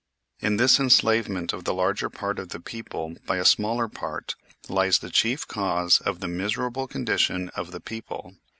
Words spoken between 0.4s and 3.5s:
this enslavement of the larger part of the people by a